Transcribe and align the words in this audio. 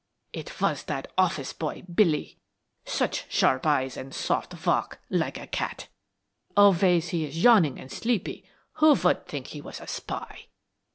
"It 0.33 0.59
was 0.59 0.85
that 0.85 1.11
office 1.15 1.53
boy, 1.53 1.83
Billy," 1.83 2.23
she 2.23 2.33
began. 2.87 2.91
"Such 2.97 3.25
sharp 3.31 3.67
eyes 3.67 3.95
and 3.95 4.15
soft 4.15 4.65
walk, 4.65 4.97
like 5.11 5.37
a 5.39 5.45
cat! 5.45 5.89
Always 6.57 7.09
he 7.09 7.23
is 7.23 7.43
yawning 7.43 7.79
and 7.79 7.91
sleepy 7.91 8.43
who 8.77 8.95
would 8.95 9.27
think 9.27 9.49
he 9.49 9.61
was 9.61 9.79
a 9.79 9.85
spy?" 9.85 10.47